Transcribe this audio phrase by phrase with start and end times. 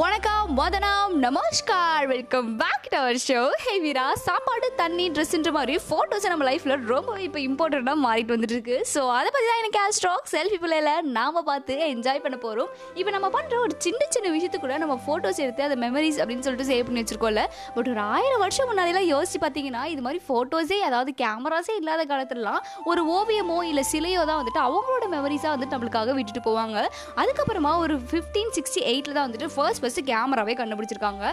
[0.00, 2.06] வணக்கம் வதனம் நமஸ்கார்.
[2.12, 7.20] Welcome back to our show hey Veera சாப்பாடு தண்ணி ட்ரெஸ்ன்ற மாதிரி ஃபோட்டோஸ் நம்ம லைஃப்பில் ரொம்ப
[7.20, 11.74] இப்போ இம்பார்ட்டண்ட்டாக மாறிட்டு வந்துட்டு இருக்கு ஸோ அதை பற்றி தான் எனக்கு ஸ்ட்ராக் செல்ஃபி பிள்ளையில நாம பார்த்து
[11.90, 15.76] என்ஜாய் பண்ண போகிறோம் இப்போ நம்ம பண்ணுற ஒரு சின்ன சின்ன விஷயத்து கூட நம்ம ஃபோட்டோஸ் எடுத்து அதை
[15.84, 17.44] மெமரிஸ் அப்படின்னு சொல்லிட்டு சேவ் பண்ணி வச்சிருக்கோம்ல.
[17.76, 23.04] பட் ஒரு ஆயிரம் வருஷம் முன்னாடிலாம் யோசிச்சு பார்த்தீங்கன்னா இது மாதிரி ஃபோட்டோஸே அதாவது கேமராஸே இல்லாத காலத்துலலாம் ஒரு
[23.18, 26.76] ஓவியமோ இல்லை சிலையோ தான் வந்துட்டு அவங்களோட மெமரிஸாக வந்துட்டு நம்மளுக்காக விட்டுட்டு போவாங்க.
[27.16, 31.24] அதுக்கப்புறமா ஒரு ஃபிஃப்டீன் சிக்ஸ்டி எயிட்டில் தான் வந்துட்டு ஃபர்ஸ்ட் ஃபஸ்ட்டு கேமராவே கண்டுபிடிச்சிருக்காங்க.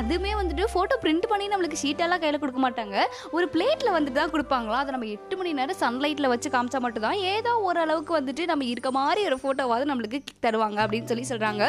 [0.00, 2.96] அதுவுமே வந்துட்டு ஃபோட்டோ பிரிண்ட் பண்ணி நம்மளுக்கு ஷீட்டெல்லாம் கையில் கொடுக்க மாட்டாங்க.
[3.36, 4.78] ஒரு பிளேட்டில் வந்துட்டு தான் கொடுப்பாங்களா?
[4.82, 9.20] அதை நம்ம எட்டு மணி நேரம் சன்லைட்டில் வச்சு காமிச்சா மட்டும்தான் ஏதோ ஓரளவுக்கு வந்துட்டு நம்ம இருக்க மாதிரி
[9.28, 11.62] ஒரு ஃபோட்டோவாவது நம்மளுக்கு தருவாங்க அப்படின்னு சொல்லி சொல்கிறாங்க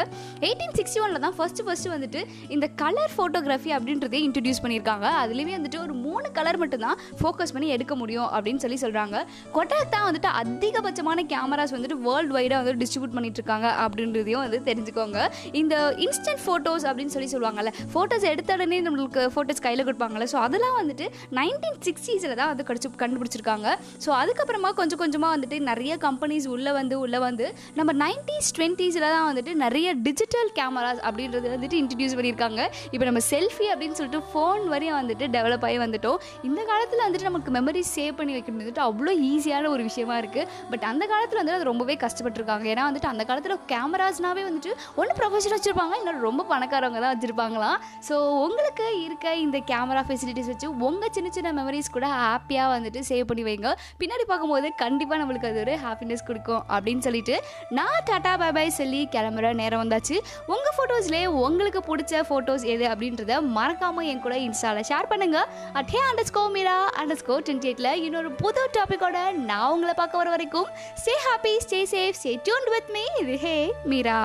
[0.46, 2.20] எயிட்டீன் சிக்ஸ்டி ஒனில் தான் ஃபஸ்ட்டு ஃபஸ்ட்டு வந்துட்டு
[2.54, 5.06] இந்த கலர் ஃபோட்டோகிராஃபி அப்படின்றதே இன்ட்ரடியூஸ் பண்ணியிருக்காங்க.
[5.22, 9.16] அதுலேயுமே வந்துட்டு ஒரு மூணு கலர் மட்டும்தான் ஃபோக்கஸ் பண்ணி எடுக்க முடியும் அப்படின்னு சொல்லி சொல்கிறாங்க
[9.56, 15.18] கொட்டாக் தான் வந்துட்டு அதிகபட்சமான கேமராஸ் வந்துட்டு வேர்ல்டு வைடாக வந்து டிஸ்ட்ரிபியூட் பண்ணிட்டு இருக்காங்க அப்படின்றதையும் வந்து தெரிஞ்சுக்கோங்க.
[15.60, 20.28] இந்த இன்ஸ்டன்ட் ஃபோட்டோஸ் அப்படின்னு சொல்லி சொல்லுவாங்கல்ல ஃபோட்டோஸ் எடுத்த உடனே நம்மளுக்கு ஃபோட்டோஸ் கையில் கொடுப்பாங்கல்ல.
[20.34, 21.06] ஸோ அதெல்லாம் வந்துட்டு
[21.40, 23.68] நைன்டீன் சிக்ஸ்டீஸில் தான் வந்து கடிச்சு கண்டுபிடிச்சிருக்காங்க.
[24.04, 27.46] ஸோ அதுக்கப்புறமா கொஞ்சம் கொஞ்சமாக வந்துட்டு நிறைய கம்பெனிஸ் உள்ளே வந்து உள்ளே வந்து
[27.80, 32.60] நம்ம நைன்டீஸ் டுவெண்ட்டீஸில் தான் வந்துட்டு நிறைய டிஜிட்டல் கேமராஸ் அப்படின்றது வந்துட்டு இன்ட்ரடியூஸ் பண்ணியிருக்காங்க.
[32.94, 36.18] இப்போ நம்ம செல்ஃபி அப்படின்னு சொல்லிட்டு ஃபோன் வரையும் வந்துட்டு டெவலப் ஆகி வந்துட்டோம்.
[36.48, 40.86] இந்த காலத்தில் வந்துட்டு நமக்கு மெமரிஸ் சேவ் பண்ணி வைக்கணும் வந்துட்டு அவ்வளோ ஈஸியான ஒரு விஷயமா இருக்குது பட்
[40.90, 42.66] அந்த காலத்தில் வந்துட்டு அது ரொம்பவே கஷ்டப்பட்டுருக்காங்க.
[42.72, 47.78] ஏன்னா வந்துட்டு அந்த காலத்தில் கேமராஸ்னாவே வந்துட்டு ஒன்று ப்ரொஃபஷனல் வச்சுருப்பாங்க இன்னொரு ரொம்ப பணக்காரவங்க தான் வச்சுருப்பாங்களாம்.
[48.08, 48.14] ஸோ
[48.46, 53.44] உங்களுக்கு இருக்க இந்த கேமரா ஃபெசிலிட்டிஸ் வச்சு உங்கள் சின்ன சின்ன மெமரிஸ் கூட ஹாப்பியாக வந்துட்டு சேவ் பண்ணி
[53.48, 53.70] வைங்க.
[54.02, 57.36] பின்னாடி பார்க்கும்போது கண்டிப்பாக நம்மளுக்கு அது ஒரு ஹாப்பினஸ் கொடுக்கும் அப்படின்னு சொல்லிட்டு
[57.78, 60.16] நான் டாட்டா பாபாய் சொல்லி கிளம்புற நேரம் வந்தாச்சு.
[60.52, 65.48] உங்கள் ஃபோட்டோஸ்லேயே உங்களுக்கு பிடிச்ச ஃபோட்டோஸ் எது அப்படின்றத மறக்காமல் என் கூட இன்ஸ்டாவில் ஷேர் பண்ணுங்கள்
[65.80, 66.76] at hey underscore Meera
[67.22, 69.18] underscore twenty எயிட்டில் இன்னொரு புது டாப்பிக்கோட
[69.50, 70.70] நான் உங்களை பார்க்க வர வரைக்கும்
[71.02, 73.56] stay happy stay safe stay tuned with me இது ஹே
[73.92, 74.20] மீரா